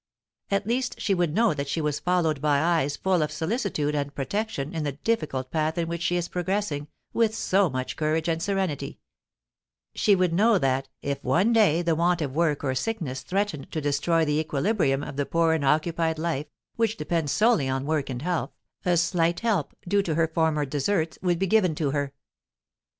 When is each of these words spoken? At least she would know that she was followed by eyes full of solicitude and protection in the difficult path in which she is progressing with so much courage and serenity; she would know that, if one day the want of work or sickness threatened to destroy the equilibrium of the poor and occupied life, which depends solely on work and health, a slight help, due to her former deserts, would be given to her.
At 0.49 0.65
least 0.65 0.99
she 0.99 1.13
would 1.13 1.31
know 1.35 1.53
that 1.53 1.67
she 1.67 1.79
was 1.79 1.99
followed 1.99 2.41
by 2.41 2.59
eyes 2.59 2.97
full 2.97 3.21
of 3.21 3.31
solicitude 3.31 3.93
and 3.93 4.15
protection 4.15 4.73
in 4.73 4.83
the 4.83 4.93
difficult 4.93 5.51
path 5.51 5.77
in 5.77 5.87
which 5.87 6.01
she 6.01 6.15
is 6.15 6.27
progressing 6.27 6.87
with 7.13 7.35
so 7.35 7.69
much 7.69 7.95
courage 7.97 8.27
and 8.27 8.41
serenity; 8.41 8.99
she 9.93 10.15
would 10.15 10.33
know 10.33 10.57
that, 10.57 10.87
if 11.03 11.23
one 11.23 11.53
day 11.53 11.83
the 11.83 11.93
want 11.93 12.19
of 12.23 12.33
work 12.33 12.63
or 12.63 12.73
sickness 12.73 13.21
threatened 13.21 13.71
to 13.71 13.79
destroy 13.79 14.25
the 14.25 14.39
equilibrium 14.39 15.03
of 15.03 15.17
the 15.17 15.25
poor 15.27 15.53
and 15.53 15.63
occupied 15.63 16.17
life, 16.17 16.47
which 16.77 16.97
depends 16.97 17.31
solely 17.31 17.69
on 17.69 17.85
work 17.85 18.09
and 18.09 18.23
health, 18.23 18.49
a 18.83 18.97
slight 18.97 19.41
help, 19.41 19.75
due 19.87 20.01
to 20.01 20.15
her 20.15 20.27
former 20.27 20.65
deserts, 20.65 21.19
would 21.21 21.37
be 21.37 21.45
given 21.45 21.75
to 21.75 21.91
her. 21.91 22.11